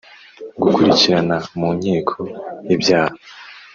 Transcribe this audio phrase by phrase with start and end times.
[0.61, 2.19] Gukurikirana mu nkiko
[2.73, 3.15] ibyaha